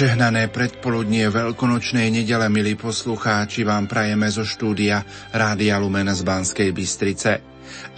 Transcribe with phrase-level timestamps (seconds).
[0.00, 7.44] Požehnané predpoludnie veľkonočnej nedele, milí poslucháči, vám prajeme zo štúdia Rádia Lumen z Banskej Bystrice.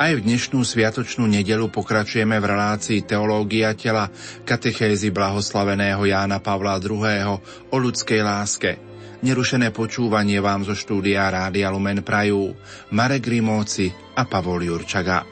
[0.03, 4.11] Aj v dnešnú sviatočnú nedelu pokračujeme v relácii Teológia tela
[4.43, 7.39] katechézy blahoslaveného Jána Pavla II.
[7.71, 8.83] o ľudskej láske.
[9.23, 12.51] Nerušené počúvanie vám zo štúdia Rádia Lumen prajú
[12.91, 15.23] Marek Rimóci a Pavol Jurčaga.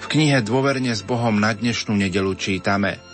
[0.00, 2.96] V knihe Dôverne s Bohom na dnešnú nedelu čítame–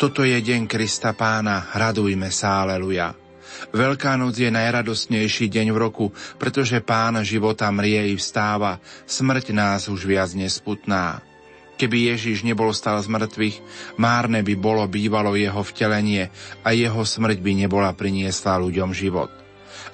[0.00, 3.12] toto je deň Krista Pána, radujme sa, aleluja.
[3.76, 6.06] Veľká noc je najradostnejší deň v roku,
[6.40, 11.20] pretože Pán života mrie i vstáva, smrť nás už viac nesputná.
[11.76, 13.56] Keby Ježiš nebol stal z mŕtvych,
[14.00, 16.32] márne by bolo bývalo jeho vtelenie
[16.64, 19.28] a jeho smrť by nebola priniesla ľuďom život.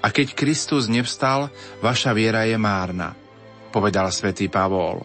[0.07, 1.51] A keď Kristus nevstal,
[1.83, 3.19] vaša viera je márna,
[3.75, 5.03] povedal svätý Pavol.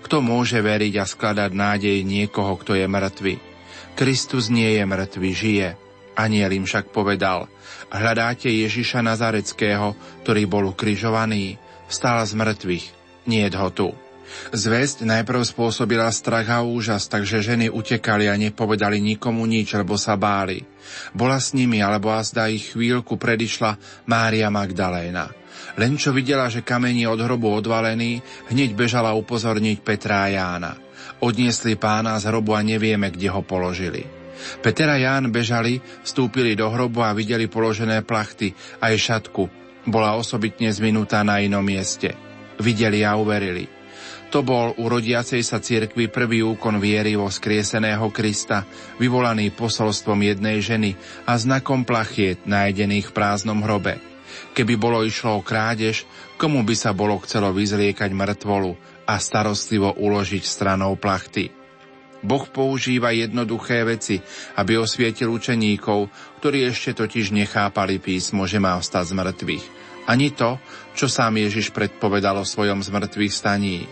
[0.00, 3.57] Kto môže veriť a skladať nádej niekoho, kto je mŕtvy?
[3.98, 5.68] Kristus nie je mŕtvy, žije.
[6.14, 7.50] Aniel im však povedal,
[7.90, 11.58] hľadáte Ježiša Nazareckého, ktorý bol ukrižovaný,
[11.90, 12.86] vstal z mŕtvych,
[13.26, 13.90] nie ho tu.
[14.54, 20.14] Zväzť najprv spôsobila strach a úžas, takže ženy utekali a nepovedali nikomu nič, lebo sa
[20.14, 20.62] báli.
[21.10, 25.26] Bola s nimi, alebo azda ich chvíľku predišla Mária Magdaléna.
[25.74, 30.87] Len čo videla, že kameň je od hrobu odvalený, hneď bežala upozorniť Petra a Jána.
[31.18, 34.06] Odniesli pána z hrobu a nevieme, kde ho položili.
[34.62, 39.50] Peter a Ján bežali, vstúpili do hrobu a videli položené plachty aj šatku.
[39.90, 42.14] Bola osobitne zvinutá na inom mieste.
[42.62, 43.66] Videli a uverili.
[44.28, 48.68] To bol u rodiacej sa cirkvi prvý úkon viery vo skrieseného Krista,
[49.00, 50.92] vyvolaný posolstvom jednej ženy
[51.24, 53.96] a znakom plachiet nájdených v prázdnom hrobe.
[54.52, 56.04] Keby bolo išlo o krádež,
[56.36, 61.48] komu by sa bolo chcelo vyzliekať mŕtvolu a starostlivo uložiť stranou plachty.
[62.20, 64.20] Boh používa jednoduché veci,
[64.58, 66.10] aby osvietil učeníkov,
[66.42, 69.64] ktorí ešte totiž nechápali písmo, že má vstať z mŕtvych.
[70.10, 70.60] Ani to,
[70.92, 73.86] čo sám Ježiš predpovedal o svojom zmrtvých staní.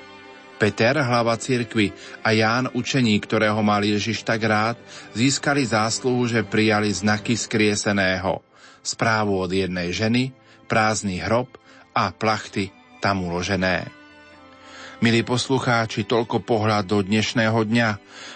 [0.57, 1.93] Peter, hlava cirkvy,
[2.25, 4.81] a Ján, učení, ktorého mal Ježiš tak rád,
[5.13, 8.41] získali zásluhu, že prijali znaky skrieseného.
[8.81, 10.33] Správu od jednej ženy,
[10.65, 11.53] prázdny hrob
[11.93, 12.73] a plachty
[13.05, 13.96] tam uložené.
[14.97, 17.89] Milí poslucháči, toľko pohľad do dnešného dňa.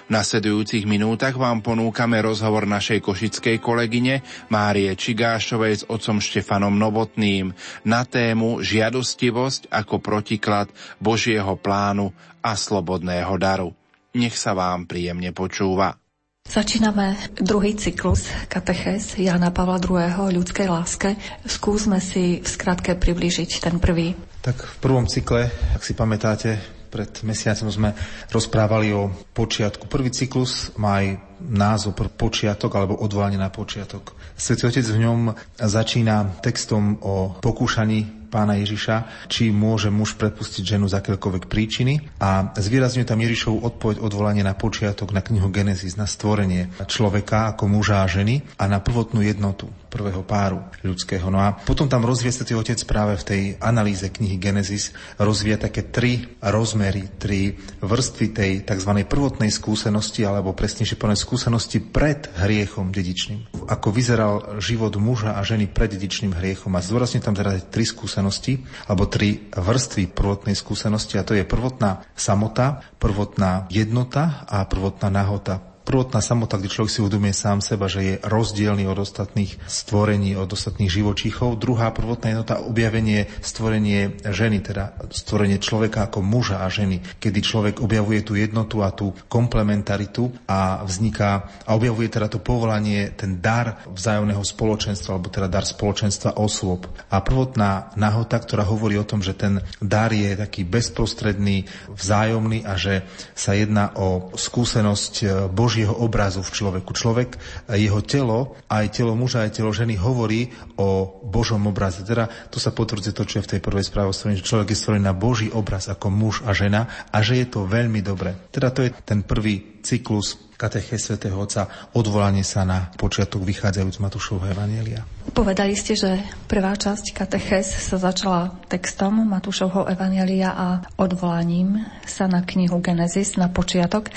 [0.07, 4.21] V nasledujúcich minútach vám ponúkame rozhovor našej košickej kolegyne
[4.53, 7.57] Márie Čigášovej s otcom Štefanom Novotným
[7.89, 10.69] na tému žiadostivosť ako protiklad
[11.01, 12.13] Božieho plánu
[12.45, 13.73] a slobodného daru.
[14.13, 15.97] Nech sa vám príjemne počúva.
[16.45, 20.29] Začíname druhý cyklus katechez Jana Pavla II.
[20.29, 21.17] o ľudskej láske.
[21.49, 24.13] Skúsme si v skratke priblížiť ten prvý.
[24.41, 26.57] Tak v prvom cykle, ak si pamätáte,
[26.91, 27.91] pred mesiacom sme
[28.33, 29.87] rozprávali o počiatku.
[29.87, 34.17] Prvý cyklus má aj názov počiatok alebo odvolanie na počiatok.
[34.35, 35.21] Svetý Otec v ňom
[35.61, 42.55] začína textom o pokúšaní pána Ježiša, či môže muž prepustiť ženu z akékoľvek príčiny a
[42.55, 48.07] zvýrazňuje tam Ježišov odpoveď odvolanie na počiatok, na knihu Genesis, na stvorenie človeka ako muža
[48.07, 51.27] a ženy a na prvotnú jednotu prvého páru ľudského.
[51.29, 55.91] No a potom tam rozvie Svetý Otec práve v tej analýze knihy Genesis, rozvie také
[55.91, 58.93] tri rozmery, tri vrstvy tej tzv.
[59.05, 63.67] prvotnej skúsenosti, alebo presnejšie povedané skúsenosti pred hriechom dedičným.
[63.67, 66.71] Ako vyzeral život muža a ženy pred dedičným hriechom.
[66.79, 72.07] A zdôrazne tam teda tri skúsenosti, alebo tri vrstvy prvotnej skúsenosti a to je prvotná
[72.15, 78.01] samota, prvotná jednota a prvotná nahota prvotná samota, kde človek si uvedomuje sám seba, že
[78.07, 81.59] je rozdielný od ostatných stvorení, od ostatných živočíchov.
[81.59, 87.75] Druhá prvotná jednota, objavenie, stvorenie ženy, teda stvorenie človeka ako muža a ženy, kedy človek
[87.83, 93.83] objavuje tú jednotu a tú komplementaritu a vzniká a objavuje teda to povolanie, ten dar
[93.91, 96.87] vzájomného spoločenstva, alebo teda dar spoločenstva osôb.
[97.11, 102.79] A prvotná nahota, ktorá hovorí o tom, že ten dar je taký bezprostredný, vzájomný a
[102.79, 103.03] že
[103.35, 106.93] sa jedná o skúsenosť Boží Božieho obrazu v človeku.
[106.93, 107.41] Človek,
[107.73, 112.05] jeho telo, aj telo muža, aj telo ženy hovorí o Božom obraze.
[112.05, 115.09] Teda to sa potvrdzuje to, čo je v tej prvej správe že človek je stvorený
[115.09, 118.37] na Boží obraz ako muž a žena a že je to veľmi dobre.
[118.53, 121.65] Teda to je ten prvý cyklus kateche svätého Otca,
[121.97, 125.09] odvolanie sa na počiatok vychádzajúc z Matúšovho Evanielia.
[125.33, 130.69] Povedali ste, že prvá časť kateches sa začala textom Matúšovho Evanielia a
[131.01, 134.13] odvolaním sa na knihu Genesis na počiatok.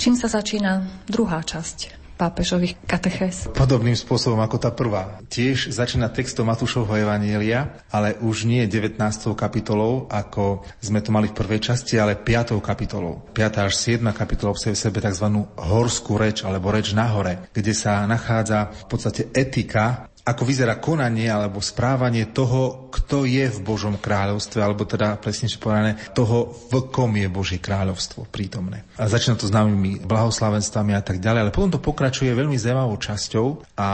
[0.00, 2.01] Čím sa začína druhá časť?
[2.22, 3.50] Pápežových katechéz?
[3.50, 5.18] Podobným spôsobom ako tá prvá.
[5.26, 9.02] Tiež začína textom Matúšovho Evanielia, ale už nie 19.
[9.34, 12.62] kapitolou, ako sme to mali v prvej časti, ale 5.
[12.62, 13.26] kapitolou.
[13.34, 13.66] 5.
[13.66, 14.06] až 7.
[14.14, 15.26] kapitola obsahuje v sebe tzv.
[15.58, 21.26] horskú reč, alebo reč na hore, kde sa nachádza v podstate etika ako vyzerá konanie
[21.26, 27.10] alebo správanie toho, kto je v Božom kráľovstve, alebo teda presnejšie povedané, toho, v kom
[27.18, 28.86] je Božie kráľovstvo prítomné.
[29.02, 33.46] A začína to známymi blahoslavenstvami a tak ďalej, ale potom to pokračuje veľmi zaujímavou časťou
[33.74, 33.88] a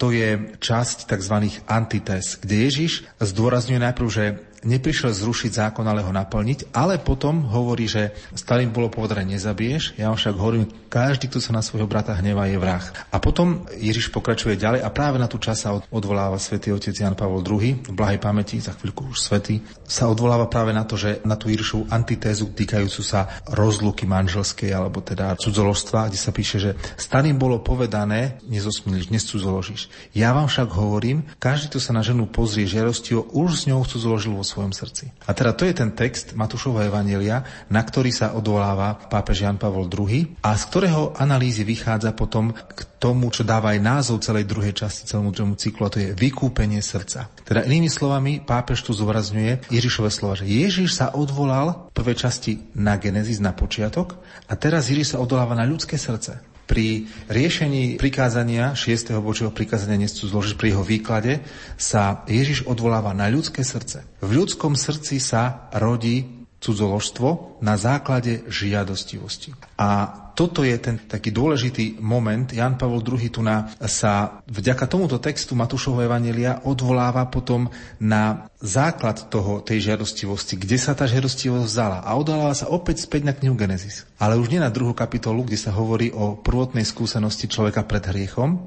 [0.00, 1.36] to je časť tzv.
[1.68, 4.24] antités, kde Ježiš zdôrazňuje najprv, že
[4.64, 10.10] neprišiel zrušiť zákon, ale ho naplniť, ale potom hovorí, že starým bolo povedané nezabiješ, ja
[10.10, 12.84] vám však hovorím, každý, kto sa na svojho brata hnevá, je vrah.
[13.12, 17.18] A potom Ježiš pokračuje ďalej a práve na tú čas sa odvoláva svätý otec Jan
[17.18, 21.20] Pavol II, v blahej pamäti, za chvíľku už svätý, sa odvoláva práve na to, že
[21.26, 26.70] na tú Ježišovú antitézu týkajúcu sa rozluky manželskej alebo teda cudzoložstva, kde sa píše, že
[26.96, 29.90] starým bolo povedané, nezosmilíš, nescudzoložíš.
[30.14, 34.32] Ja vám však hovorím, každý, kto sa na ženu pozrie žiadostivo, už s ňou cudzoložil
[34.32, 35.10] vo svojom srdci.
[35.26, 39.90] A teda to je ten text Matúšovho Evanielia, na ktorý sa odvoláva pápež Jan Pavol
[39.90, 44.72] II a z ktorého analýzy vychádza potom k tomu, čo dáva aj názov celej druhej
[44.72, 47.28] časti celému druhému cyklu, a to je vykúpenie srdca.
[47.42, 52.52] Teda inými slovami, pápež tu zúrazňuje Ježišové slova, že Ježiš sa odvolal v prvej časti
[52.78, 54.16] na Genesis, na počiatok,
[54.48, 56.53] a teraz Ježiš sa odvoláva na ľudské srdce.
[56.64, 59.12] Pri riešení prikázania 6.
[59.20, 61.32] Božieho prikázania nescú zložiť pri jeho výklade
[61.76, 64.04] sa Ježiš odvoláva na ľudské srdce.
[64.24, 69.52] V ľudskom srdci sa rodí cudzoložstvo na základe žiadostivosti.
[69.76, 72.48] A toto je ten taký dôležitý moment.
[72.50, 77.70] Jan Pavol II tu na, sa vďaka tomuto textu Matúšovho Evanelia odvoláva potom
[78.02, 81.98] na základ toho, tej žiadostivosti, kde sa tá žiadostivosť vzala.
[82.02, 84.08] A odvoláva sa opäť späť na knihu Genesis.
[84.18, 88.58] Ale už nie na druhú kapitolu, kde sa hovorí o prvotnej skúsenosti človeka pred hriechom,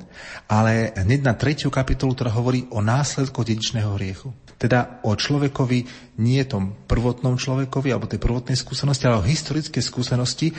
[0.47, 4.31] ale hneď na tretiu kapitolu, ktorá hovorí o následku dedičného hriechu.
[4.57, 5.79] Teda o človekovi,
[6.21, 10.53] nie tom prvotnom človekovi alebo tej prvotnej skúsenosti, ale o historickej skúsenosti,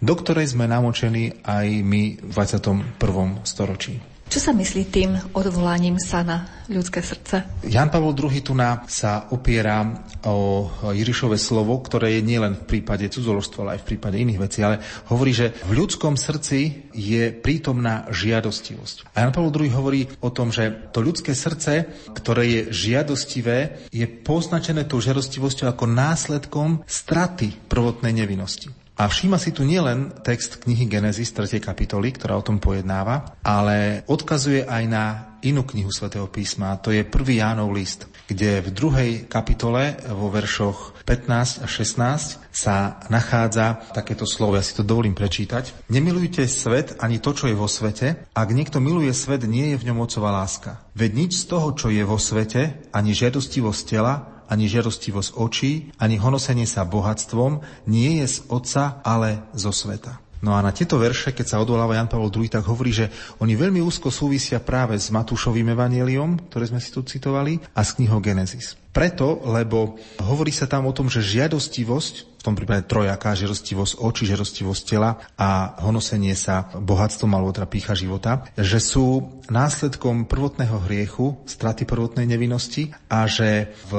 [0.00, 2.96] do ktorej sme namočení aj my v 21.
[3.44, 4.11] storočí.
[4.32, 7.44] Čo sa myslí tým odvolaním sa na ľudské srdce?
[7.68, 8.56] Jan Pavol II tu
[8.88, 9.84] sa opiera
[10.24, 14.64] o Jirišové slovo, ktoré je nielen v prípade cudzoložstva, ale aj v prípade iných vecí,
[14.64, 14.80] ale
[15.12, 19.12] hovorí, že v ľudskom srdci je prítomná žiadostivosť.
[19.12, 24.08] A Jan Pavol II hovorí o tom, že to ľudské srdce, ktoré je žiadostivé, je
[24.08, 28.72] poznačené tou žiadostivosťou ako následkom straty prvotnej nevinnosti.
[29.02, 31.58] A všíma si tu nielen text knihy Genesis 3.
[31.58, 35.04] kapitoly, ktorá o tom pojednáva, ale odkazuje aj na
[35.42, 37.10] inú knihu svätého písma, to je 1.
[37.10, 44.54] Jánov list, kde v druhej kapitole vo veršoch 15 a 16 sa nachádza takéto slovo,
[44.54, 45.90] ja si to dovolím prečítať.
[45.90, 48.30] Nemilujte svet ani to, čo je vo svete.
[48.38, 50.78] Ak niekto miluje svet, nie je v ňom otcová láska.
[50.94, 56.20] Veď nič z toho, čo je vo svete, ani žiadostivosť tela, ani žiarostivosť očí, ani
[56.20, 60.20] honosenie sa bohatstvom nie je z Otca, ale zo sveta.
[60.42, 63.54] No a na tieto verše, keď sa odvoláva Jan Pavel II, tak hovorí, že oni
[63.54, 68.18] veľmi úzko súvisia práve s Matúšovým evaneliom, ktoré sme si tu citovali, a s knihou
[68.18, 68.74] Genesis.
[68.90, 74.26] Preto, lebo hovorí sa tam o tom, že žiadostivosť, v tom prípade trojaká, žiadostivosť očí,
[74.26, 81.38] žiadostivosť tela a honosenie sa bohatstvom alebo teda pícha života, že sú následkom prvotného hriechu,
[81.46, 83.92] straty prvotnej nevinnosti a že v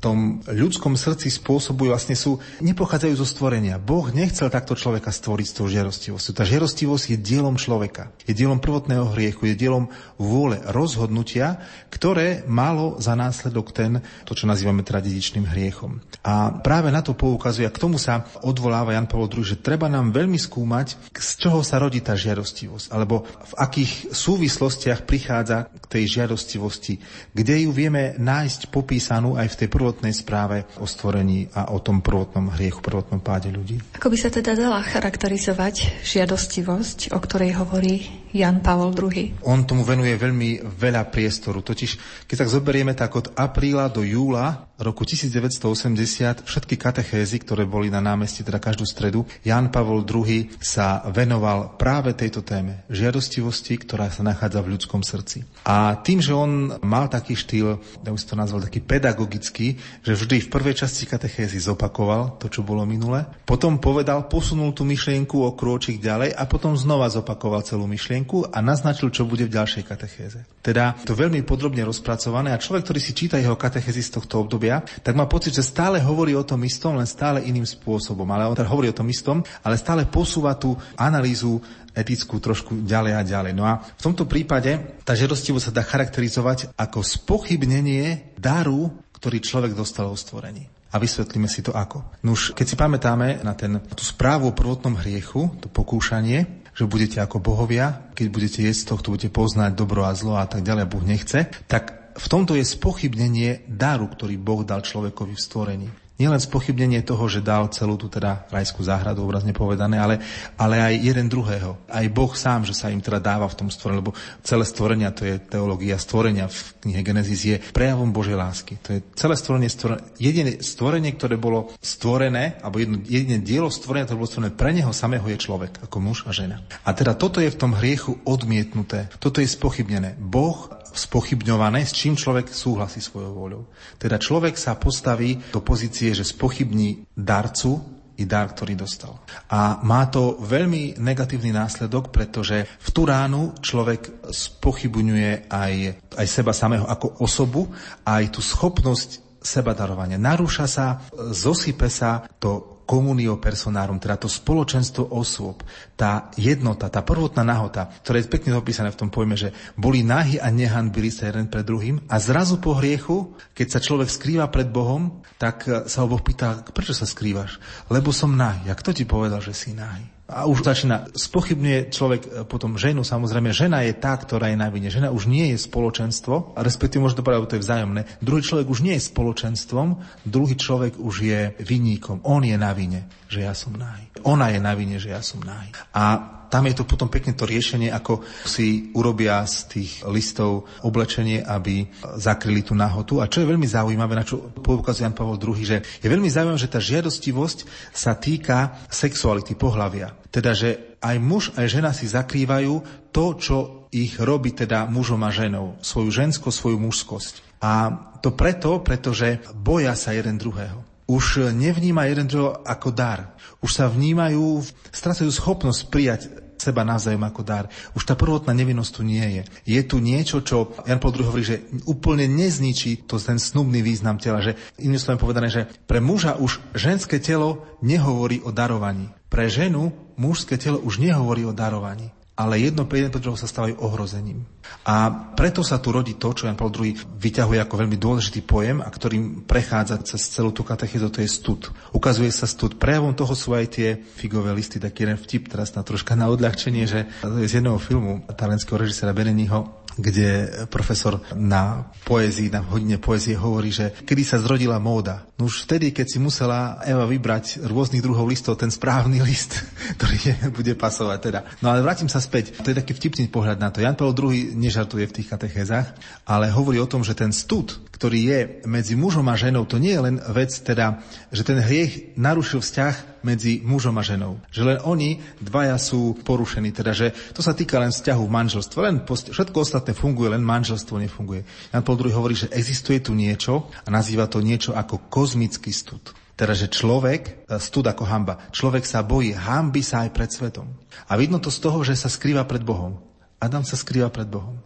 [0.00, 3.76] tom ľudskom srdci spôsobujú, vlastne sú, nepochádzajú zo stvorenia.
[3.76, 6.32] Boh nechcel takto človeka stvoriť s tou žierostivosťou.
[6.32, 8.08] Tá žierostivosť je dielom človeka.
[8.24, 11.60] Je dielom prvotného hriechu, je dielom vôle, rozhodnutia,
[11.92, 16.00] ktoré malo za následok ten, to čo nazývame tradičným hriechom.
[16.24, 19.92] A práve na to poukazuje, a k tomu sa odvoláva Jan Pavel II, že treba
[19.92, 25.84] nám veľmi skúmať, z čoho sa rodí tá žiarostivosť, alebo v akých súvislostiach prichádza k
[25.86, 26.96] tej žiarostivosti,
[27.36, 31.82] kde ju vieme nájsť popísanú aj v tej prvotnej prvotnej správe o stvorení a o
[31.82, 33.82] tom prvotnom hriechu, prvotnom páde ľudí.
[33.98, 39.42] Ako by sa teda dala charakterizovať žiadostivosť, o ktorej hovorí Jan Pavol II?
[39.46, 41.62] On tomu venuje veľmi veľa priestoru.
[41.64, 47.92] Totiž, keď sa zoberieme tak od apríla do júla roku 1980 všetky katechézy, ktoré boli
[47.92, 54.08] na námestí, teda každú stredu, Jan Pavol II sa venoval práve tejto téme, žiadostivosti, ktorá
[54.08, 55.44] sa nachádza v ľudskom srdci.
[55.68, 60.48] A tým, že on mal taký štýl, ja už to nazval taký pedagogický, že vždy
[60.48, 65.52] v prvej časti katechézy zopakoval to, čo bolo minule, potom povedal, posunul tú myšlienku o
[65.52, 70.40] krôčik ďalej a potom znova zopakoval celú myšlienku a naznačil, čo bude v ďalšej katechéze.
[70.60, 74.82] Teda to veľmi podrobne rozpracované a človek, ktorý si číta jeho katechézy z tohto obdobia,
[75.00, 78.26] tak má pocit, že stále hovorí o tom istom, len stále iným spôsobom.
[78.30, 81.60] Ale on teda hovorí o tom istom, ale stále posúva tú analýzu
[81.96, 83.52] etickú trošku ďalej a ďalej.
[83.56, 89.72] No a v tomto prípade tá žiadostivosť sa dá charakterizovať ako spochybnenie daru, ktorý človek
[89.74, 90.70] dostal o stvorení.
[90.90, 92.02] A vysvetlíme si to ako.
[92.26, 97.18] Nuž, keď si pamätáme na ten, tú správu o prvotnom hriechu, to pokúšanie, že budete
[97.22, 101.04] ako bohovia, keď budete jesť tohto, budete poznať dobro a zlo a tak ďalej, Boh
[101.04, 105.88] nechce, tak v tomto je spochybnenie daru, ktorý Boh dal človekovi v stvorení
[106.20, 110.20] nielen spochybnenie toho, že dal celú tú teda rajskú záhradu, obrazne povedané, ale,
[110.60, 111.80] ale aj jeden druhého.
[111.88, 114.12] Aj Boh sám, že sa im teda dáva v tom stvorení, lebo
[114.44, 118.76] celé stvorenia, to je teológia stvorenia v knihe Genesis, je prejavom Božej lásky.
[118.84, 124.04] To je celé stvorenie, stvorenie jediné stvorenie, ktoré bolo stvorené, alebo jedno, jediné dielo stvorenia,
[124.04, 126.60] ktoré bolo stvorené pre neho samého je človek, ako muž a žena.
[126.84, 130.18] A teda toto je v tom hriechu odmietnuté, toto je spochybnené.
[130.20, 133.62] Boh spochybňované, s čím človek súhlasí svojou voľou.
[133.96, 139.16] Teda človek sa postaví do pozície, že spochybní darcu i dar, ktorý dostal.
[139.48, 145.72] A má to veľmi negatívny následok, pretože v tú ránu človek spochybňuje aj,
[146.20, 147.72] aj seba samého ako osobu,
[148.04, 150.20] aj tú schopnosť seba darovania.
[150.20, 151.00] Narúša sa,
[151.32, 155.62] zosype sa to komunio personárum, teda to spoločenstvo osôb,
[155.94, 160.42] tá jednota, tá prvotná nahota, ktorá je pekne opísané v tom pojme, že boli nahy
[160.42, 164.66] a nehanbili sa jeden pred druhým a zrazu po hriechu, keď sa človek skrýva pred
[164.66, 167.62] Bohom, tak sa ho Boh pýta, prečo sa skrývaš?
[167.86, 168.66] Lebo som nahý.
[168.66, 170.09] A kto ti povedal, že si nahý?
[170.30, 174.70] A už začína, spochybňuje človek e, potom ženu, samozrejme, žena je tá, ktorá je na
[174.70, 174.86] vine.
[174.86, 178.02] Žena už nie je spoločenstvo, a respektíve možno povedať, to je vzájomné.
[178.22, 179.88] Druhý človek už nie je spoločenstvom,
[180.24, 182.22] druhý človek už je vinníkom.
[182.24, 184.06] On je na vine, že ja som náj.
[184.22, 185.74] Ona je na vine, že ja som náj.
[185.90, 191.46] A tam je to potom pekne to riešenie, ako si urobia z tých listov oblečenie,
[191.46, 191.86] aby
[192.18, 193.22] zakryli tú nahotu.
[193.22, 196.58] A čo je veľmi zaujímavé, na čo poukazuje Jan Pavel II, že je veľmi zaujímavé,
[196.58, 197.58] že tá žiadostivosť
[197.94, 200.10] sa týka sexuality, pohlavia.
[200.34, 203.56] Teda, že aj muž, aj žena si zakrývajú to, čo
[203.94, 205.78] ich robí teda mužom a ženou.
[205.82, 207.62] Svoju ženskosť, svoju mužskosť.
[207.62, 207.72] A
[208.18, 213.34] to preto, pretože boja sa jeden druhého už nevníma jeden druhého ako dar.
[213.58, 214.62] Už sa vnímajú,
[214.94, 217.66] stracajú schopnosť prijať seba navzájom ako dar.
[217.96, 219.42] Už tá prvotná nevinnosť tu nie je.
[219.64, 224.20] Je tu niečo, čo Jan Paul II hovorí, že úplne nezničí to ten snubný význam
[224.20, 224.44] tela.
[224.44, 229.08] Že, iným slovom povedané, že pre muža už ženské telo nehovorí o darovaní.
[229.32, 229.90] Pre ženu
[230.20, 234.48] mužské telo už nehovorí o darovaní ale jedno pre jeden sa stávajú ohrozením.
[234.88, 238.80] A preto sa tu rodí to, čo Jan Paul II vyťahuje ako veľmi dôležitý pojem
[238.80, 241.68] a ktorým prechádza cez celú tú katechizu, to je stud.
[241.92, 242.80] Ukazuje sa stud.
[242.80, 246.88] Prejavom toho sú aj tie figové listy, taký jeden vtip teraz na troška na odľahčenie,
[246.88, 253.70] že z jedného filmu talenského režisera Beneniho, kde profesor na poézii, na hodine poézie hovorí,
[253.70, 255.28] že kedy sa zrodila móda.
[255.38, 259.60] No už vtedy, keď si musela Eva vybrať rôznych druhov listov, ten správny list,
[260.00, 261.40] ktorý je, bude pasovať teda.
[261.60, 262.56] No ale vrátim sa späť.
[262.64, 263.84] To je taký vtipný pohľad na to.
[263.84, 265.92] Jan Paul II nežartuje v tých katechézach,
[266.26, 269.92] ale hovorí o tom, že ten stud, ktorý je medzi mužom a ženou, to nie
[269.92, 274.40] je len vec teda, že ten hriech narušil vzťah medzi mužom a ženou.
[274.52, 275.10] Že len oni
[275.40, 278.78] dvaja sú porušení, teda že to sa týka len vzťahu v manželstve.
[278.80, 281.44] Len post- všetko ostatné funguje, len manželstvo nefunguje.
[281.72, 286.16] Jan Paul II hovorí, že existuje tu niečo a nazýva to niečo ako kozmický stud.
[286.36, 290.72] Teda, že človek, e, stud ako hamba, človek sa bojí, hamby sa aj pred svetom.
[291.04, 292.96] A vidno to z toho, že sa skrýva pred Bohom.
[293.36, 294.56] Adam sa skrýva pred Bohom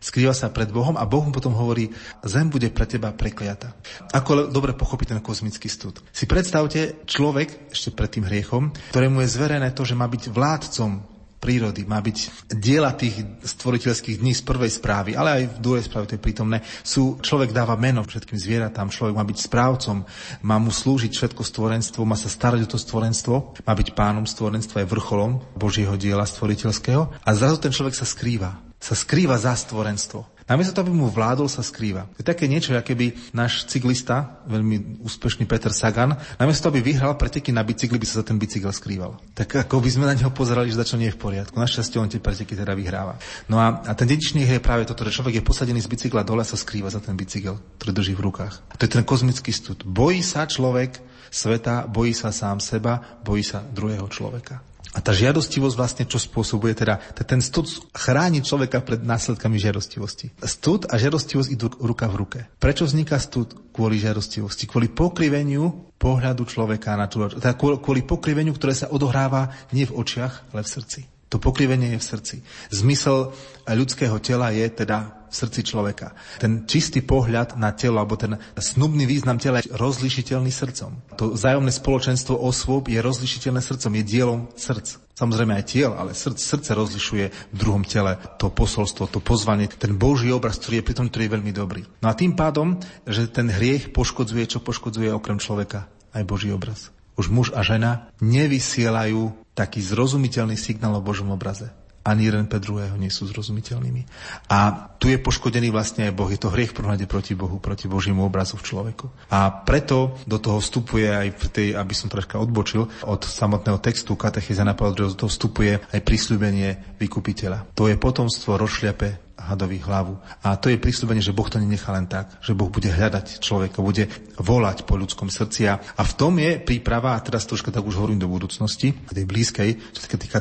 [0.00, 1.92] skrýva sa pred Bohom a Boh mu potom hovorí,
[2.24, 3.76] zem bude pre teba prekliata.
[4.16, 6.00] Ako dobre pochopiť ten kozmický stud.
[6.10, 11.20] Si predstavte človek, ešte pred tým hriechom, ktorému je zverené to, že má byť vládcom
[11.40, 16.12] prírody, má byť diela tých stvoriteľských dní z prvej správy, ale aj v druhej správe
[16.12, 20.04] to je prítomné, sú, človek dáva meno všetkým zvieratám, človek má byť správcom,
[20.44, 24.84] má mu slúžiť všetko stvorenstvo, má sa starať o to stvorenstvo, má byť pánom stvorenstva,
[24.84, 30.40] je vrcholom Božieho diela stvoriteľského a zrazu ten človek sa skrýva sa skrýva za stvorenstvo.
[30.50, 32.10] Namiesto toho, aby mu vládol, sa skrýva.
[32.18, 37.14] Je také niečo, ako by náš cyklista, veľmi úspešný Peter Sagan, namiesto toho, aby vyhral
[37.14, 39.14] preteky na bicykli, by sa za ten bicykel skrýval.
[39.38, 41.54] Tak ako by sme na neho pozerali, že za čo nie je v poriadku.
[41.54, 43.14] Našťastie on tie preteky teda vyhráva.
[43.46, 46.42] No a, a ten dedičný je práve toto, že človek je posadený z bicykla dole
[46.42, 48.54] a sa skrýva za ten bicykel, ktorý drží v rukách.
[48.72, 49.86] A to je ten kozmický stud.
[49.86, 50.98] Bojí sa človek
[51.30, 54.69] sveta, bojí sa sám seba, bojí sa druhého človeka.
[54.90, 60.34] A tá žiadostivosť vlastne čo spôsobuje teda, ten stud chráni človeka pred následkami žiadostivosti.
[60.42, 62.40] Stud a žiadostivosť idú ruka v ruke.
[62.58, 63.54] Prečo vzniká stud?
[63.70, 69.86] Kvôli žiadostivosti, kvôli pokriveniu pohľadu človeka na človek, teda kvôli pokriveniu, ktoré sa odohráva nie
[69.86, 71.00] v očiach, ale v srdci.
[71.30, 72.36] To pokrivenie je v srdci.
[72.74, 73.30] Zmysel
[73.70, 76.12] ľudského tela je teda v srdci človeka.
[76.42, 81.14] Ten čistý pohľad na telo, alebo ten snubný význam tela je rozlišiteľný srdcom.
[81.14, 84.98] To vzájomné spoločenstvo osôb je rozlišiteľné srdcom, je dielom srdc.
[85.14, 89.94] Samozrejme aj tiel, ale srdce, srdce rozlišuje v druhom tele to posolstvo, to pozvanie, ten
[89.94, 91.82] Boží obraz, ktorý je pritom, ktorý je veľmi dobrý.
[92.00, 96.88] No a tým pádom, že ten hriech poškodzuje, čo poškodzuje okrem človeka, aj Boží obraz.
[97.20, 101.68] Už muž a žena nevysielajú taký zrozumiteľný signál o Božom obraze
[102.00, 104.02] ani jeden pre druhého nie sú zrozumiteľnými.
[104.48, 106.28] A tu je poškodený vlastne aj Boh.
[106.32, 109.06] Je to hriech v proti Bohu, proti Božiemu obrazu v človeku.
[109.28, 114.16] A preto do toho vstupuje aj v tej, aby som troška odbočil od samotného textu
[114.16, 117.76] katecheza na do toho vstupuje aj prisľúbenie vykupiteľa.
[117.76, 120.20] To je potomstvo rozšľape hadovi hlavu.
[120.44, 123.80] A to je prísľubenie, že Boh to nenechá len tak, že Boh bude hľadať človeka,
[123.80, 124.06] bude
[124.36, 125.66] volať po ľudskom srdci.
[125.70, 129.70] A, v tom je príprava, a teraz troška tak už hovorím do budúcnosti, tej blízkej,
[129.96, 130.32] čo sa tých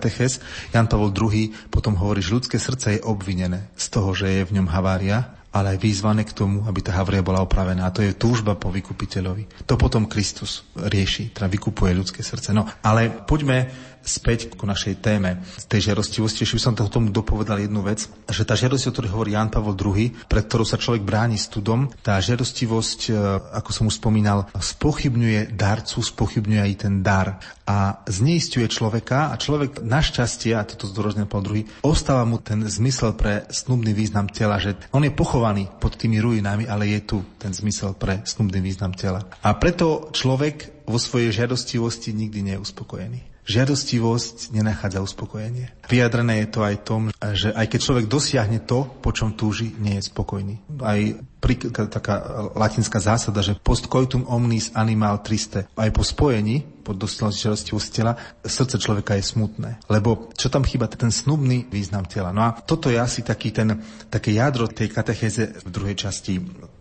[0.76, 4.56] Jan Pavel II potom hovorí, že ľudské srdce je obvinené z toho, že je v
[4.60, 7.90] ňom havária, ale aj vyzvané k tomu, aby tá havria bola opravená.
[7.90, 9.66] A to je túžba po vykupiteľovi.
[9.66, 12.54] To potom Kristus rieši, teda vykupuje ľudské srdce.
[12.54, 13.66] No, ale poďme
[14.10, 16.42] späť k našej téme tej žiarostivosti.
[16.42, 19.78] Ešte by som tomu dopovedal jednu vec, že tá žiarostivosť, o ktorej hovorí Jan Pavel
[19.78, 23.12] II, pre ktorú sa človek bráni studom, tá žiarostivosť, e,
[23.62, 27.38] ako som už spomínal, spochybňuje darcu, spochybňuje aj ten dar
[27.70, 33.14] a zneistuje človeka a človek našťastie, a toto zdôrazňuje Pavel II, ostáva mu ten zmysel
[33.14, 37.54] pre snubný význam tela, že on je pochovaný pod tými ruinami, ale je tu ten
[37.54, 39.22] zmysel pre snubný význam tela.
[39.46, 43.29] A preto človek vo svojej žiadostivosti nikdy nie je uspokojený.
[43.50, 45.74] Žiadostivosť nenachádza uspokojenie.
[45.90, 49.98] Vyjadrené je to aj tom, že aj keď človek dosiahne to, po čom túži, nie
[49.98, 50.62] je spokojný.
[50.86, 51.02] Aj
[51.42, 51.56] pri,
[51.90, 55.66] taká latinská zásada, že post coitum omnis animal triste.
[55.74, 58.14] Aj po spojení, po dosiahnutie tela,
[58.46, 59.82] srdce človeka je smutné.
[59.90, 62.30] Lebo čo tam chýba, ten snubný význam tela.
[62.30, 63.82] No a toto je asi taký ten,
[64.14, 66.38] také jadro tej katechéze v druhej časti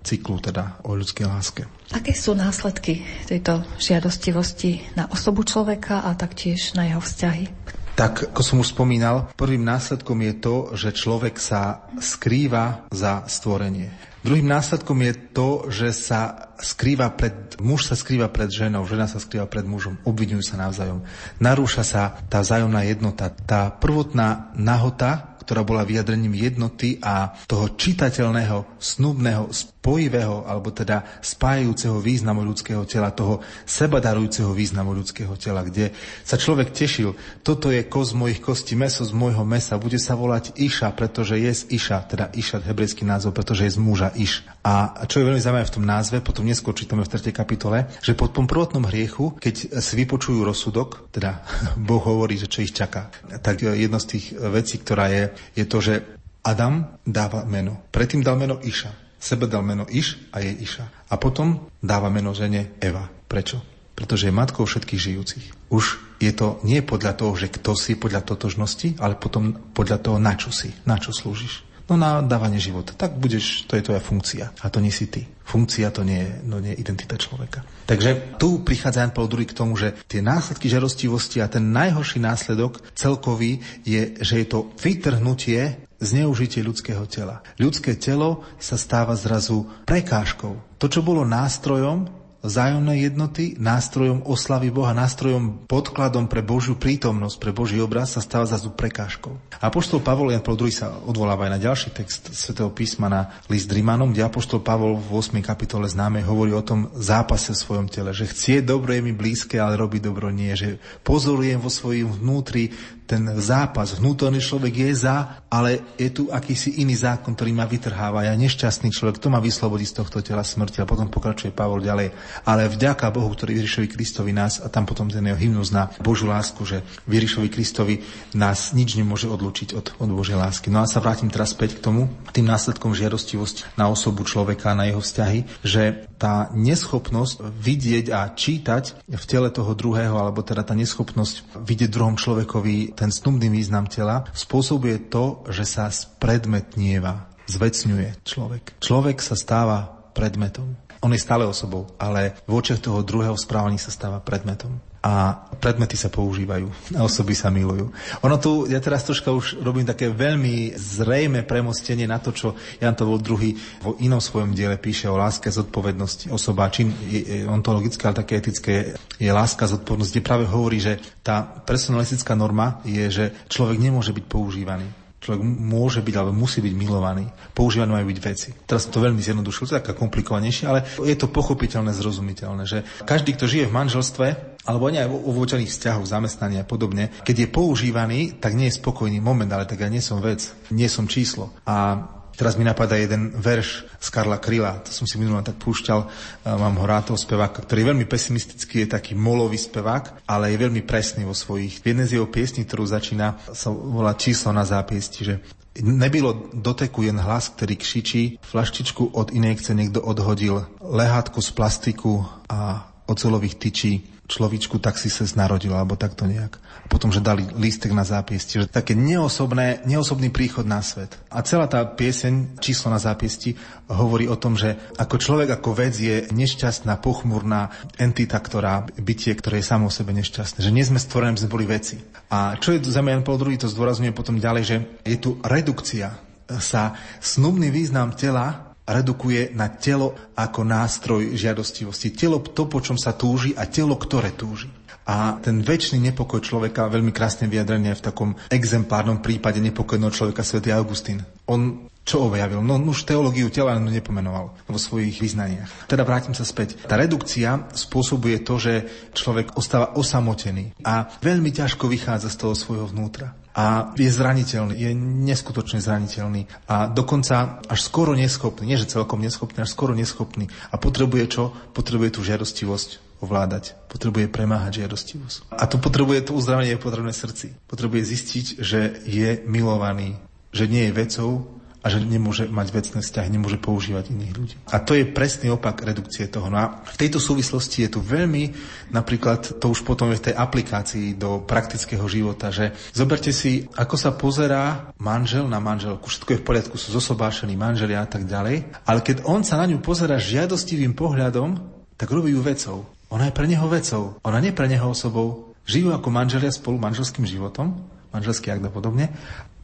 [0.08, 1.68] cyklu, teda o ľudskej láske.
[1.92, 7.76] Aké sú následky tejto žiadostivosti na osobu človeka a taktiež na jeho vzťahy?
[7.98, 13.90] Tak, ako som už spomínal, prvým následkom je to, že človek sa skrýva za stvorenie.
[14.22, 19.18] Druhým následkom je to, že sa skrýva pred, muž sa skrýva pred ženou, žena sa
[19.18, 21.02] skrýva pred mužom, obvinujú sa navzájom.
[21.42, 23.34] Narúša sa tá vzájomná jednota.
[23.34, 29.48] Tá prvotná nahota, ktorá bola vyjadrením jednoty a toho čitateľného, snubného,
[29.88, 36.76] spojivého, alebo teda spájajúceho významu ľudského tela, toho sebadarujúceho významu ľudského tela, kde sa človek
[36.76, 41.40] tešil, toto je koz mojich kostí, meso z môjho mesa, bude sa volať Iša, pretože
[41.40, 44.44] je z Iša, teda Iša, hebrejský názov, pretože je z muža Iš.
[44.60, 47.32] A čo je veľmi zaujímavé v tom názve, potom neskôr čítame v 3.
[47.32, 51.40] kapitole, že po tom prvotnom hriechu, keď si vypočujú rozsudok, teda
[51.88, 53.08] Boh hovorí, že čo ich čaká,
[53.40, 55.24] tak jedna z tých vecí, ktorá je,
[55.56, 56.04] je to, že
[56.44, 57.88] Adam dáva meno.
[57.88, 59.07] Predtým dal meno Iša.
[59.18, 61.10] Sebe dal meno Iš a je Iša.
[61.10, 63.10] A potom dáva meno žene Eva.
[63.26, 63.60] Prečo?
[63.98, 65.46] Pretože je matkou všetkých žijúcich.
[65.74, 70.16] Už je to nie podľa toho, že kto si podľa totožnosti, ale potom podľa toho,
[70.22, 71.66] na čo si, na čo slúžiš.
[71.88, 72.92] No na dávanie života.
[72.92, 74.52] Tak budeš, to je tvoja funkcia.
[74.60, 75.24] A to nie si ty.
[75.24, 77.64] Funkcia to nie je, no nie je identita človeka.
[77.88, 82.20] Takže tu prichádza Jan Paul II k tomu, že tie následky žarostivosti a ten najhorší
[82.20, 87.42] následok celkový je, že je to vytrhnutie zneužitie ľudského tela.
[87.58, 90.78] Ľudské telo sa stáva zrazu prekážkou.
[90.78, 97.50] To, čo bolo nástrojom, vzájomnej jednoty, nástrojom oslavy Boha, nástrojom podkladom pre Božiu prítomnosť, pre
[97.50, 99.34] Boží obraz sa stáva zrazu prekážkou.
[99.58, 104.14] Apoštol Pavol Jan II sa odvoláva aj na ďalší text svätého písma na list Rimanom,
[104.14, 105.42] kde apoštol Pavol v 8.
[105.42, 109.58] kapitole známe hovorí o tom zápase v svojom tele, že chcie dobro je mi blízke,
[109.58, 112.70] ale robí dobro nie, že pozorujem vo svojom vnútri
[113.08, 118.28] ten zápas, vnútorný človek je za, ale je tu akýsi iný zákon, ktorý ma vytrháva.
[118.28, 120.84] Ja nešťastný človek, to ma vyslobodí z tohto tela smrti.
[120.84, 122.12] A potom pokračuje Pavol ďalej.
[122.44, 126.28] Ale vďaka Bohu, ktorý Ježišovi Kristovi nás, a tam potom ten jeho hymnus na Božú
[126.28, 128.04] lásku, že Ježišovi Kristovi
[128.36, 130.68] nás nič nemôže odlučiť od, od Božej lásky.
[130.68, 134.84] No a sa vrátim teraz späť k tomu, tým následkom žiadostivosť na osobu človeka, na
[134.84, 140.76] jeho vzťahy, že tá neschopnosť vidieť a čítať v tele toho druhého, alebo teda tá
[140.76, 148.82] neschopnosť vidieť druhom človekovi ten snubný význam tela spôsobuje to, že sa spredmetnieva, zvecňuje človek.
[148.82, 150.74] Človek sa stáva predmetom.
[150.98, 155.94] On je stále osobou, ale v očiach toho druhého správaní sa stáva predmetom a predmety
[155.94, 157.90] sa používajú a osoby sa milujú.
[158.26, 162.98] Ono tu, ja teraz troška už robím také veľmi zrejme premostenie na to, čo Jan
[162.98, 168.26] Pavel II vo inom svojom diele píše o láske zodpovednosti osoba, čím je ontologické, ale
[168.26, 173.78] také etické je láska zodpovednosť, kde práve hovorí, že tá personalistická norma je, že človek
[173.78, 177.26] nemôže byť používaný človek môže byť alebo musí byť milovaný.
[177.54, 178.48] Používané majú byť veci.
[178.66, 182.86] Teraz som to veľmi zjednodušil, to je taká komplikovanejšie, ale je to pochopiteľné, zrozumiteľné, že
[183.02, 184.26] každý, kto žije v manželstve,
[184.68, 189.18] alebo aj vo vočených vzťahoch, zamestnaní a podobne, keď je používaný, tak nie je spokojný
[189.18, 191.50] moment, ale tak ja nie som vec, nie som číslo.
[191.64, 192.04] A
[192.38, 196.06] Teraz mi napadá jeden verš z Karla Kryla, to som si minulé tak púšťal,
[196.46, 200.62] mám ho rád toho speváka, ktorý je veľmi pesimistický, je taký molový spevák, ale je
[200.62, 201.82] veľmi presný vo svojich.
[201.82, 205.36] V jednej z jeho piesní, ktorú začína, sa volá Číslo na zápiesti, že
[205.78, 212.26] Nebylo doteku jen hlas, ktorý kšičí, flaštičku od inej chce niekto odhodil, lehátku z plastiku
[212.50, 216.60] a ocelových tyčí človíčku, tak si sa narodil, alebo takto nejak.
[216.60, 221.16] A potom, že dali lístek na zápiesti, že také neosobné, neosobný príchod na svet.
[221.32, 223.56] A celá tá pieseň, číslo na zápiesti,
[223.88, 229.64] hovorí o tom, že ako človek, ako vec je nešťastná, pochmurná entita, ktorá, bytie, ktoré
[229.64, 230.60] je samo o sebe nešťastné.
[230.60, 231.96] Že nie sme stvorení, sme boli veci.
[232.28, 234.76] A čo je za Jan Paul II, to zdôrazňuje potom ďalej, že
[235.08, 242.16] je tu redukcia sa snubný význam tela redukuje na telo ako nástroj žiadostivosti.
[242.16, 244.72] Telo to, po čom sa túži a telo, ktoré túži.
[245.08, 250.68] A ten väčší nepokoj človeka, veľmi krásne vyjadrené v takom exemplárnom prípade nepokojného človeka svätý
[250.68, 251.24] Augustín.
[251.48, 252.64] On čo objavil?
[252.64, 255.88] No už teológiu tela nepomenoval vo svojich vyznaniach.
[255.88, 256.80] Teda vrátim sa späť.
[256.88, 262.88] Tá redukcia spôsobuje to, že človek ostáva osamotený a veľmi ťažko vychádza z toho svojho
[262.88, 269.18] vnútra a je zraniteľný, je neskutočne zraniteľný a dokonca až skoro neschopný, nie že celkom
[269.20, 271.44] neschopný, až skoro neschopný a potrebuje čo?
[271.74, 273.74] Potrebuje tú žiadostivosť ovládať.
[273.90, 275.50] Potrebuje premáhať žiadostivosť.
[275.50, 277.50] A to potrebuje, to uzdravenie je potrebné srdci.
[277.66, 280.14] Potrebuje zistiť, že je milovaný,
[280.54, 281.57] že nie je vecou,
[281.88, 284.56] že nemôže mať vecné vzťahy, nemôže používať iných ľudí.
[284.70, 286.48] A to je presný opak redukcie toho.
[286.52, 288.54] No a v tejto súvislosti je tu veľmi,
[288.94, 293.96] napríklad to už potom je v tej aplikácii do praktického života, že zoberte si, ako
[293.96, 296.06] sa pozerá manžel na manželku.
[296.06, 298.84] Všetko je v poriadku, sú zosobášení manželia a tak ďalej.
[298.86, 301.56] Ale keď on sa na ňu pozera žiadostivým pohľadom,
[301.98, 302.86] tak robí ju vecou.
[303.08, 304.20] Ona je pre neho vecou.
[304.22, 305.56] Ona nie pre neho osobou.
[305.64, 307.76] Žijú ako manželia spolu manželským životom,
[308.12, 309.12] manželský akt a podobne.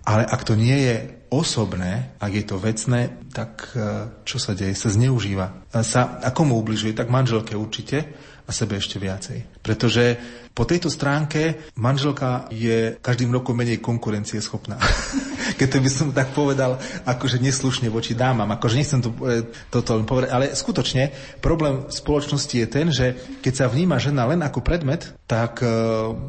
[0.05, 0.97] Ale ak to nie je
[1.33, 3.01] osobné, ak je to vecné,
[3.33, 3.81] tak e,
[4.29, 4.77] čo sa deje?
[4.77, 5.64] Sa zneužíva.
[5.81, 6.93] Sa, a komu ubližuje?
[6.93, 8.12] Tak manželke určite
[8.45, 9.54] a sebe ešte viacej.
[9.64, 10.20] Pretože
[10.55, 14.79] po tejto stránke manželka je každým rokom menej konkurencieschopná.
[15.59, 18.46] Keď to by som tak povedal, akože neslušne voči dámam.
[18.55, 21.11] Akože nechcem to, e, toto len povedať, ale skutočne
[21.42, 25.66] problém spoločnosti je ten, že keď sa vníma žena len ako predmet, tak e,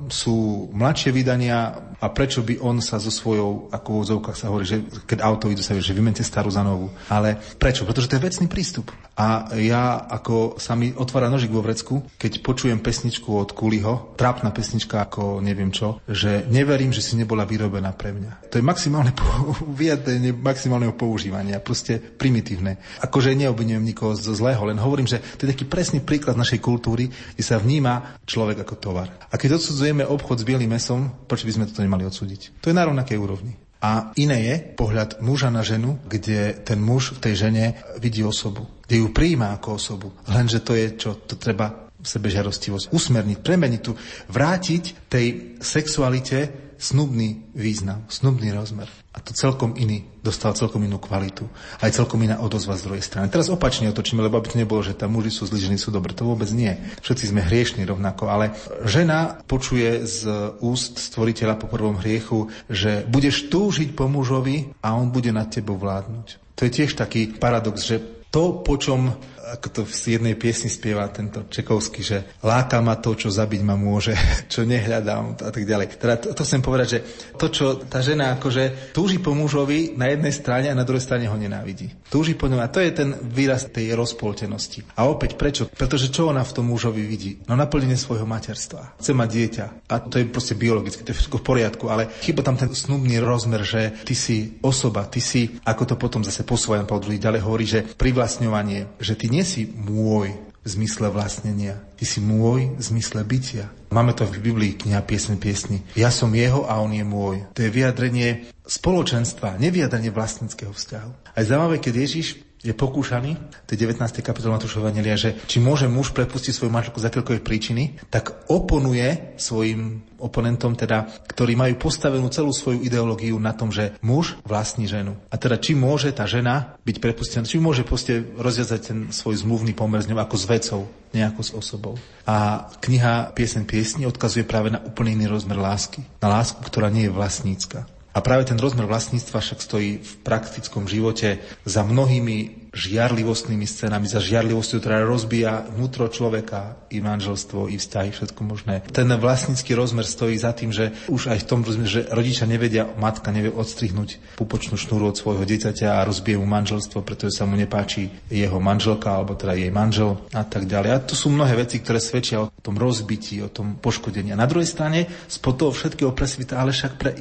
[0.09, 4.65] sú mladšie vydania a prečo by on sa so svojou, ako v úzovkách sa hovorí,
[4.65, 6.91] že keď auto idú sa vie, že vymente starú za novú.
[7.07, 7.85] Ale prečo?
[7.85, 8.89] Pretože to je vecný prístup.
[9.15, 14.53] A ja, ako sa mi otvára nožik vo vrecku, keď počujem pesničku od Kuliho, trápna
[14.53, 18.53] pesnička ako neviem čo, že neverím, že si nebola vyrobená pre mňa.
[18.53, 22.77] To je maximálne po- vyjadrenie maximálneho používania, proste primitívne.
[23.01, 27.09] Akože neobvinujem nikoho zo zlého, len hovorím, že to je taký presný príklad našej kultúry,
[27.09, 29.09] kde sa vníma človek ako tovar.
[29.31, 32.61] A keď odsudzujeme obchod s bielým mesom, prečo by sme toto nemali odsúdiť?
[32.61, 33.55] To je na rovnakej úrovni.
[33.85, 37.65] A iné je pohľad muža na ženu, kde ten muž v tej žene
[38.01, 40.07] vidí osobu, kde ju prijíma ako osobu.
[40.25, 41.21] Lenže to je čo?
[41.29, 43.97] To treba sebežiarostivosť usmerniť, premeniť tu,
[44.29, 48.91] vrátiť tej sexualite snubný význam, snubný rozmer.
[49.15, 51.47] A to celkom iný, dostal celkom inú kvalitu.
[51.79, 53.31] Aj celkom iná odozva z druhej strany.
[53.31, 56.11] Teraz opačne otočíme, lebo aby to nebolo, že tam muži sú zlí, ženy sú dobré.
[56.19, 56.75] To vôbec nie.
[56.99, 58.51] Všetci sme hriešni rovnako, ale
[58.83, 60.27] žena počuje z
[60.59, 65.79] úst stvoriteľa po prvom hriechu, že budeš túžiť po mužovi a on bude nad tebou
[65.79, 66.59] vládnuť.
[66.59, 68.03] To je tiež taký paradox, že
[68.35, 69.15] to, po čom
[69.53, 73.77] ako to v jednej piesni spieva tento Čekovský, že láka ma to, čo zabiť ma
[73.77, 74.17] môže,
[74.53, 76.01] čo nehľadám a tak ďalej.
[76.01, 76.99] Teda to, to chcem povedať, že
[77.37, 81.29] to, čo tá žena akože túži po mužovi na jednej strane a na druhej strane
[81.29, 81.93] ho nenávidí.
[82.09, 84.81] Túži po ňom a to je ten výraz tej rozpoltenosti.
[84.97, 85.69] A opäť prečo?
[85.69, 87.37] Pretože čo ona v tom mužovi vidí?
[87.45, 88.97] No naplnenie svojho materstva.
[88.97, 89.65] Chce mať dieťa.
[89.91, 93.21] A to je proste biologicky, to je všetko v poriadku, ale chyba tam ten snubný
[93.21, 97.41] rozmer, že ty si osoba, ty si, ako to potom zase posúva Paul druhý ďalej
[97.43, 100.31] hovorí, že privlastňovanie, že ty nie si môj
[100.63, 101.75] v zmysle vlastnenia.
[101.99, 103.67] Ty si môj v zmysle bytia.
[103.91, 105.83] Máme to v Biblii, kniha Piesne piesni.
[105.93, 107.43] Ja som jeho a on je môj.
[107.51, 111.35] To je vyjadrenie spoločenstva, nevyjadrenie vlastníckého vzťahu.
[111.35, 112.27] Aj zaujímavé, keď Ježiš
[112.65, 113.37] je pokúšaný,
[113.69, 114.01] to je 19.
[114.25, 119.37] kapitola Matúšova Evangelia, že či môže muž prepustiť svoju manželku z akékoľvek príčiny, tak oponuje
[119.37, 125.13] svojim oponentom, teda, ktorí majú postavenú celú svoju ideológiu na tom, že muž vlastní ženu.
[125.29, 129.77] A teda či môže tá žena byť prepustená, či môže proste rozviazať ten svoj zmluvný
[129.77, 130.81] pomer s ňou ako s vecou,
[131.13, 131.95] nejako s osobou.
[132.25, 136.01] A kniha Piesen piesni odkazuje práve na úplný iný rozmer lásky.
[136.23, 140.87] Na lásku, ktorá nie je vlastnícka A práve ten rozmer vlastníctva však stojí v praktickom
[140.87, 148.15] živote za mnohými žiarlivostnými scénami, za žiarlivosťou, ktorá rozbíja vnútro človeka, i manželstvo, i vzťahy,
[148.15, 148.83] všetko možné.
[148.91, 152.87] Ten vlastnícky rozmer stojí za tým, že už aj v tom rozmer, že rodičia nevedia,
[152.99, 157.55] matka nevie odstrihnúť pupočnú šnúru od svojho dieťaťa a rozbije mu manželstvo, pretože sa mu
[157.55, 160.89] nepáči jeho manželka alebo teda jej manžel a tak ďalej.
[160.91, 164.35] A to sú mnohé veci, ktoré svedčia o tom rozbití, o tom poškodení.
[164.35, 167.11] A na druhej strane, spod toho všetkého presvita, ale však pre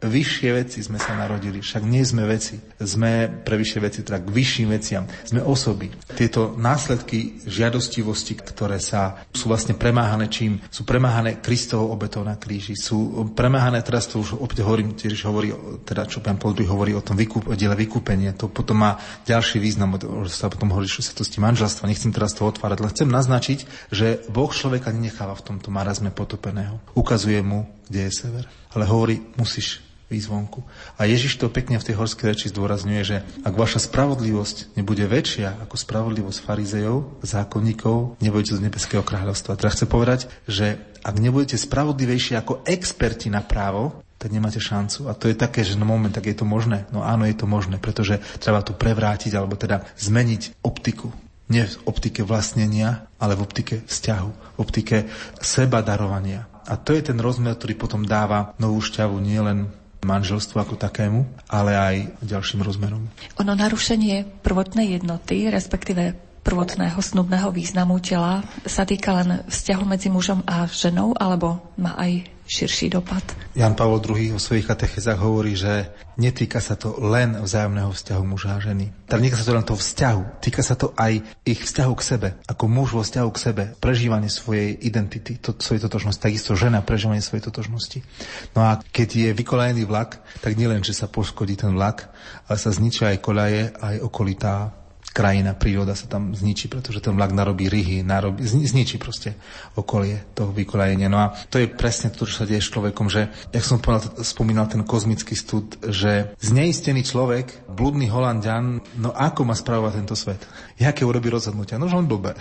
[0.00, 2.58] vyššie veci sme sa narodili, však nie sme veci.
[2.80, 5.04] Sme pre vyššie veci, teda k vyšším veciam.
[5.24, 5.92] Sme osoby.
[6.14, 10.60] Tieto následky žiadostivosti, ktoré sa sú vlastne premáhané čím?
[10.68, 12.76] Sú premáhané Kristovou obetou na kríži.
[12.76, 15.52] Sú premáhané, teraz to už opäť hovorím, tiež hovorí,
[15.84, 18.36] teda čo pán Poldruj hovorí o tom vykúp, o diele vykúpenia.
[18.36, 19.96] To potom má ďalší význam,
[20.28, 21.88] sa potom hovorí o svetosti manželstva.
[21.88, 23.58] Nechcem teraz to otvárať, ale chcem naznačiť,
[23.90, 26.78] že Boh človeka nenecháva v tomto marazme potopeného.
[26.94, 28.44] Ukazuje mu, kde je sever.
[28.72, 30.62] Ale hovorí, musíš výzvonku.
[31.00, 35.64] A Ježiš to pekne v tej horskej reči zdôrazňuje, že ak vaša spravodlivosť nebude väčšia
[35.64, 39.56] ako spravodlivosť farizejov, zákonníkov, nebudete z nebeského kráľovstva.
[39.56, 45.10] Teda chce povedať, že ak nebudete spravodlivejší ako experti na právo, tak nemáte šancu.
[45.10, 46.88] A to je také, že no moment, tak je to možné.
[46.94, 51.12] No áno, je to možné, pretože treba tu prevrátiť, alebo teda zmeniť optiku.
[51.52, 54.96] Nie v optike vlastnenia, ale v optike vzťahu, v optike
[55.44, 56.48] seba darovania.
[56.64, 59.68] A to je ten rozmer, ktorý potom dáva novú šťavu nielen
[60.04, 63.08] manželstvu ako takému, ale aj ďalším rozmerom.
[63.40, 66.12] Ono narušenie prvotnej jednoty, respektíve
[66.44, 72.33] prvotného snubného významu tela sa týka len vzťahu medzi mužom a ženou, alebo má aj
[72.54, 73.26] širší dopad.
[73.58, 78.54] Jan Pavol II vo svojich katechezách hovorí, že netýka sa to len vzájomného vzťahu muža
[78.54, 78.94] a ženy.
[79.10, 82.28] Tak netýka sa to len toho vzťahu, týka sa to aj ich vzťahu k sebe.
[82.46, 87.18] Ako muž vo vzťahu k sebe, prežívanie svojej identity, to, svojej totožnosti, takisto žena prežívanie
[87.18, 88.06] svojej totožnosti.
[88.54, 92.06] No a keď je vykolajený vlak, tak nielen, že sa poškodí ten vlak,
[92.46, 94.83] ale sa zničia aj koľaje, aj okolitá
[95.14, 99.38] krajina, príroda sa tam zničí, pretože ten vlak narobí ryhy, narobí, zničí proste
[99.78, 101.06] okolie toho vykolajenia.
[101.06, 104.10] No a to je presne to, čo sa deje s človekom, že, jak som povedal,
[104.26, 110.42] spomínal ten kozmický stud, že zneistený človek, blúdny holandian, no ako má spravovať tento svet?
[110.74, 111.78] Jaké urobí rozhodnutia?
[111.78, 112.34] No, že on blbe.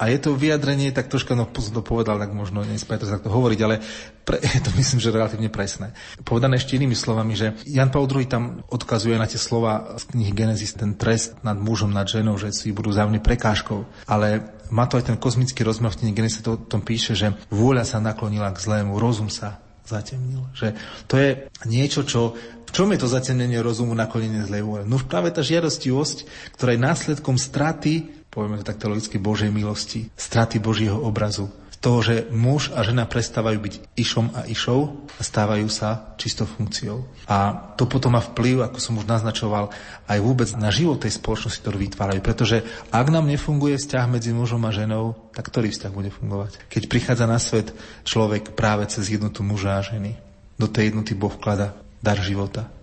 [0.00, 3.32] A je to vyjadrenie, tak troška, no som to povedal, tak možno nespája to takto
[3.32, 3.80] hovoriť, ale
[4.24, 5.96] pre, je to myslím, že relatívne presné.
[6.24, 10.32] Povedané ešte inými slovami, že Jan Paul II tam odkazuje na tie slova z knihy
[10.32, 13.84] Genesis, ten trest nad mužom, nad ženou, že si budú zájomne prekážkou.
[14.08, 17.88] Ale má to aj ten kozmický rozmer v knihe Genesis, to tom píše, že vôľa
[17.88, 20.46] sa naklonila k zlému, rozum sa zatemnil.
[20.54, 20.68] Že
[21.10, 21.30] to je
[21.66, 22.38] niečo, čo
[22.70, 24.82] v čom je to zatemnenie rozumu naklonenie zlej vôle?
[24.86, 30.62] No práve tá žiadostivosť, ktorá je následkom straty povieme to tak teologicky, Božej milosti, straty
[30.62, 31.50] Božieho obrazu.
[31.80, 37.08] Toho, že muž a žena prestávajú byť išom a išou a stávajú sa čisto funkciou.
[37.24, 39.72] A to potom má vplyv, ako som už naznačoval,
[40.04, 42.20] aj vôbec na život tej spoločnosti, ktorú vytvárajú.
[42.20, 46.68] Pretože ak nám nefunguje vzťah medzi mužom a ženou, tak ktorý vzťah bude fungovať?
[46.68, 47.72] Keď prichádza na svet
[48.04, 50.20] človek práve cez jednotu muža a ženy,
[50.60, 52.80] do tej jednoty Boh vklada dar života.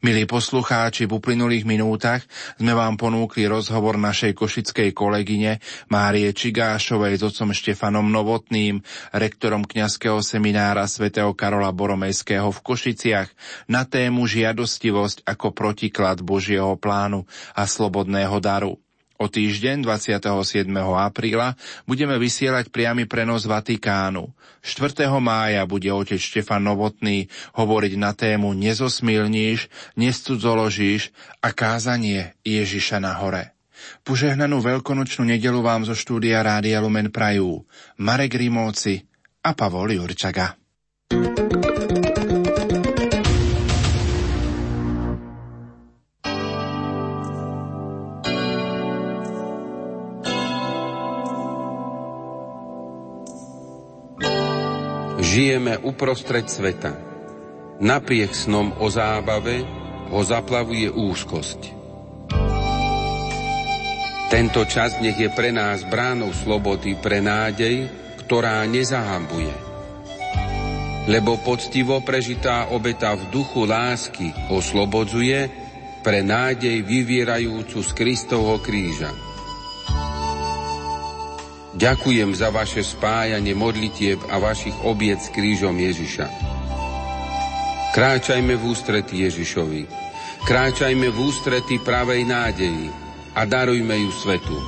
[0.00, 2.24] Milí poslucháči, v uplynulých minútach
[2.56, 5.60] sme vám ponúkli rozhovor našej košickej kolegyne
[5.92, 8.80] Márie Čigášovej s otcom Štefanom Novotným,
[9.12, 13.28] rektorom kňazského seminára svätého Karola Boromejského v Košiciach
[13.68, 18.80] na tému žiadostivosť ako protiklad Božieho plánu a slobodného daru.
[19.20, 20.64] O týždeň 27.
[20.96, 21.52] apríla
[21.84, 24.32] budeme vysielať priamy prenos Vatikánu.
[24.64, 25.12] 4.
[25.20, 29.68] mája bude otec Štefan Novotný hovoriť na tému Nezosmilníš,
[30.00, 31.12] nescudzoložíš
[31.44, 33.52] a kázanie Ježiša na hore.
[34.08, 37.68] Požehnanú veľkonočnú nedelu vám zo štúdia Rádia Lumen prajú
[38.00, 39.04] Marek Rimóci
[39.44, 40.56] a Pavol Jurčaga.
[41.10, 41.59] thank you
[55.30, 56.90] Žijeme uprostred sveta.
[57.78, 59.62] Napriek snom o zábave
[60.10, 61.60] ho zaplavuje úzkosť.
[64.26, 67.86] Tento čas nech je pre nás bránou slobody pre nádej,
[68.26, 69.54] ktorá nezahambuje.
[71.06, 75.46] Lebo poctivo prežitá obeta v duchu lásky oslobodzuje
[76.02, 79.29] pre nádej vyvierajúcu z Kristovho kríža.
[81.70, 86.26] Ďakujem za vaše spájanie modlitieb a vašich obiec krížom Ježiša.
[87.94, 89.82] Kráčajme v ústrety Ježišovi.
[90.46, 92.90] Kráčajme v ústrety pravej nádeji
[93.38, 94.58] a darujme ju svetu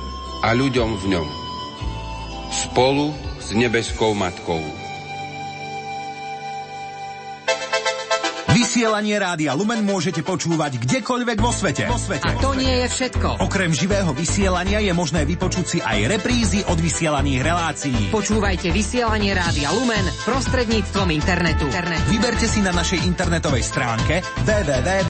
[0.43, 1.27] a ľuďom v ňom.
[2.51, 4.82] Spolu s nebeskou matkou.
[8.73, 11.85] Vysielanie Rádia Lumen môžete počúvať kdekoľvek vo svete.
[11.85, 12.25] Vo svete.
[12.25, 13.45] A to nie je všetko.
[13.45, 18.09] Okrem živého vysielania je možné vypočuť si aj reprízy od vysielaných relácií.
[18.09, 21.69] Počúvajte vysielanie Rádia Lumen prostredníctvom internetu.
[22.09, 24.87] Vyberte si na našej internetovej stránke www